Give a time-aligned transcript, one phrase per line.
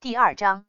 [0.00, 0.64] 第二章，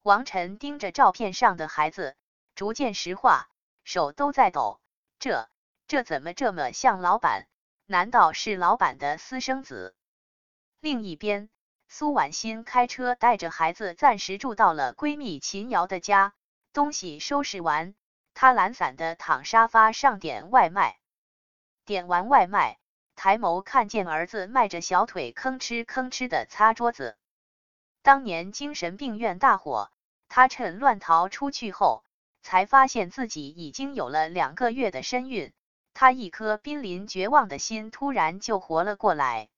[0.00, 2.16] 王晨盯着照片上的孩子，
[2.54, 3.50] 逐渐石化，
[3.84, 4.80] 手都在抖。
[5.18, 5.50] 这
[5.86, 7.46] 这怎么这么像老板？
[7.84, 9.94] 难道是老板的私生子？
[10.80, 11.50] 另一边，
[11.88, 16.32] 苏婉欣开车带着孩子暂时住到了闺蜜秦瑶的家。
[16.72, 17.94] 东西收拾完，
[18.32, 20.98] 她懒散的躺沙发上点外卖。
[21.84, 22.78] 点完外卖，
[23.14, 27.18] 抬眸看见儿子迈着小腿吭哧吭哧的擦桌子。
[28.02, 29.90] 当年精神病院大火，
[30.28, 32.04] 他趁乱逃出去后，
[32.42, 35.52] 才发现自己已经有了两个月的身孕。
[35.94, 39.48] 他一颗濒临绝望的心突然就活了过来。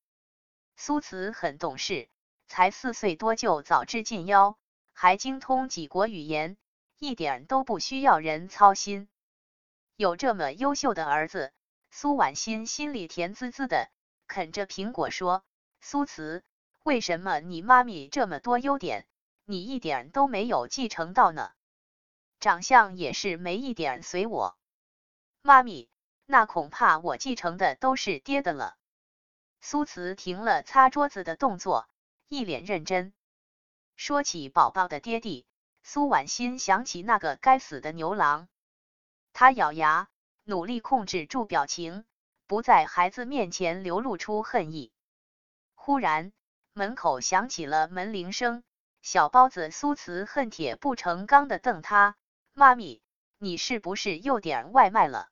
[0.76, 2.08] 苏慈很懂事，
[2.48, 4.56] 才四岁多就早知近妖，
[4.94, 6.56] 还精通几国语言，
[6.98, 9.08] 一点都不需要人操心。
[9.96, 11.52] 有这么优秀的儿子，
[11.90, 13.90] 苏婉欣心里甜滋滋的，
[14.26, 15.44] 啃着苹果说
[15.82, 16.42] ：“苏慈。”
[16.90, 19.06] 为什么你妈咪这么多优点，
[19.44, 21.52] 你一点都没有继承到呢？
[22.40, 24.58] 长相也是没一点随我。
[25.40, 25.88] 妈咪，
[26.26, 28.76] 那恐怕我继承的都是爹的了。
[29.60, 31.88] 苏慈停了擦桌子的动作，
[32.26, 33.12] 一脸认真。
[33.94, 35.46] 说起宝宝的爹地，
[35.84, 38.48] 苏婉欣想起那个该死的牛郎。
[39.32, 40.08] 她咬牙，
[40.42, 42.04] 努力控制住表情，
[42.48, 44.90] 不在孩子面前流露出恨意。
[45.76, 46.32] 忽然。
[46.72, 48.62] 门口响起了门铃声，
[49.02, 52.16] 小包子苏慈恨铁不成钢的瞪他
[52.54, 53.02] ：“妈咪，
[53.38, 55.28] 你是不是又点外卖了？”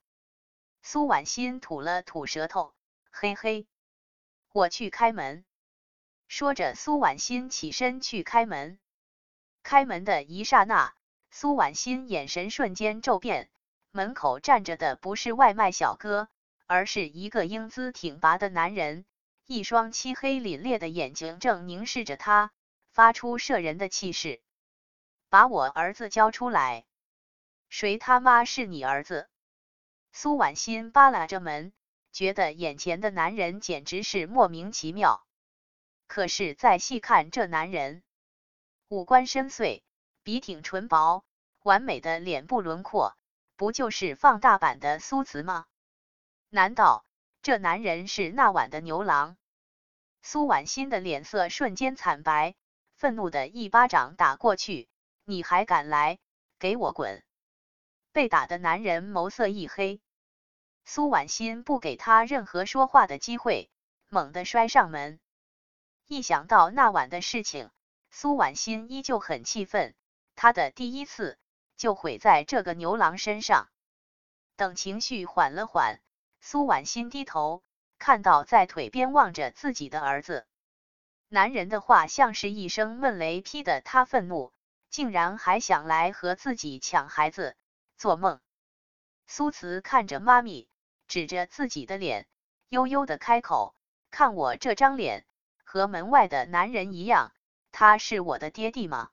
[0.82, 2.74] 苏婉欣吐了吐舌头，
[3.10, 3.66] 嘿嘿，
[4.52, 5.44] 我去开门。
[6.26, 8.78] 说着，苏婉欣起身去开门。
[9.62, 10.94] 开门的一刹那，
[11.30, 13.48] 苏婉欣眼神瞬间骤变，
[13.90, 16.28] 门口站着的不是外卖小哥，
[16.66, 19.04] 而是一个英姿挺拔的男人。
[19.50, 22.52] 一双漆黑凛冽的眼睛正凝视着他，
[22.90, 24.42] 发出摄人的气势。
[25.30, 26.84] 把我儿子交出来！
[27.70, 29.26] 谁他妈是你儿子？
[30.12, 31.72] 苏婉欣扒拉着门，
[32.12, 35.26] 觉得眼前的男人简直是莫名其妙。
[36.06, 38.02] 可是再细看这男人，
[38.88, 39.80] 五官深邃，
[40.22, 41.24] 笔挺唇薄，
[41.62, 43.16] 完美的脸部轮廓，
[43.56, 45.64] 不就是放大版的苏慈吗？
[46.50, 47.06] 难道
[47.42, 49.36] 这男人是那晚的牛郎？
[50.22, 52.54] 苏婉欣的脸色瞬间惨白，
[52.94, 54.88] 愤怒的一巴掌打过去
[55.24, 56.18] ：“你还敢来？
[56.58, 57.22] 给我滚！”
[58.12, 60.00] 被打的男人眸色一黑，
[60.84, 63.70] 苏婉欣不给他任何说话的机会，
[64.08, 65.20] 猛地摔上门。
[66.06, 67.70] 一想到那晚的事情，
[68.10, 69.94] 苏婉欣依旧很气愤，
[70.34, 71.38] 她的第一次
[71.76, 73.68] 就毁在这个牛郎身上。
[74.56, 76.00] 等情绪缓了缓，
[76.40, 77.62] 苏婉欣低头。
[78.00, 80.46] 看到在腿边望着自己的儿子，
[81.26, 84.52] 男人的话像是一声闷雷，劈得他愤怒，
[84.88, 87.56] 竟然还想来和自己抢孩子，
[87.96, 88.40] 做梦！
[89.26, 90.68] 苏慈看着妈咪，
[91.08, 92.28] 指着自己的脸，
[92.68, 93.74] 悠悠的开口
[94.12, 95.26] ：“看我这张脸，
[95.64, 97.32] 和门外的男人一样，
[97.72, 99.10] 他是我的爹地吗？”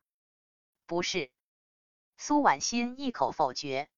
[0.86, 1.32] 不是。
[2.18, 3.90] 苏婉欣一口否决。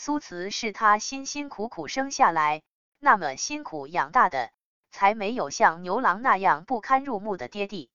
[0.00, 2.62] 苏慈是他辛辛苦苦生下来。
[3.00, 4.52] 那么辛苦养大的，
[4.92, 7.90] 才没有像牛郎那样不堪入目的爹地。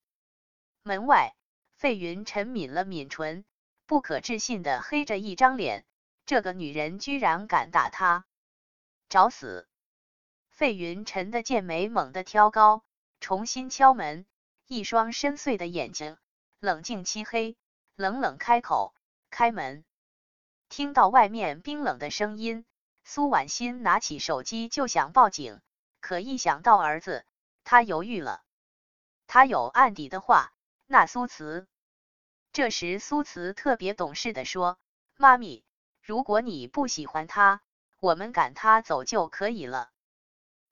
[0.82, 1.34] 门外，
[1.72, 3.46] 费云晨抿了抿唇，
[3.86, 5.86] 不可置信的黑着一张脸，
[6.26, 8.26] 这个女人居然敢打他，
[9.08, 9.66] 找死！
[10.50, 12.84] 费云晨的剑眉猛地挑高，
[13.18, 14.26] 重新敲门，
[14.66, 16.18] 一双深邃的眼睛，
[16.60, 17.56] 冷静漆黑，
[17.96, 18.94] 冷冷开口
[19.30, 19.86] ：“开门。”
[20.76, 22.64] 听到外面冰冷的声音。
[23.04, 25.60] 苏婉欣拿起手机就想报警，
[26.00, 27.24] 可一想到儿子，
[27.62, 28.42] 她犹豫了。
[29.28, 30.52] 她有案底的话，
[30.88, 31.68] 那苏慈。
[32.52, 34.76] 这时苏慈特别懂事的说
[35.16, 35.62] ：“妈咪，
[36.02, 37.60] 如果你不喜欢他，
[38.00, 39.90] 我们赶他走就可以了。”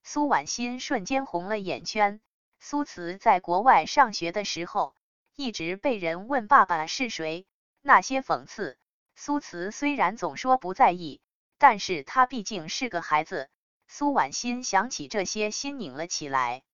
[0.02, 2.20] 苏婉欣瞬间红了眼圈。
[2.58, 4.96] 苏慈在国外上学的时候，
[5.36, 7.46] 一直被人问爸爸是谁，
[7.82, 8.76] 那些讽刺，
[9.14, 11.20] 苏慈虽然总说不在意。
[11.58, 13.48] 但是他毕竟是个孩子，
[13.86, 16.64] 苏婉心想起这些，心拧了起来。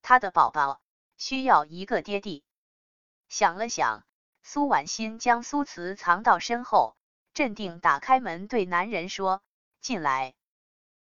[0.00, 0.80] 他的宝宝
[1.18, 2.42] 需要一个爹地。
[3.28, 4.06] 想了想，
[4.42, 6.96] 苏婉心将苏慈藏到身后，
[7.34, 9.42] 镇定打开门，对男人说
[9.82, 10.32] ：“进来。”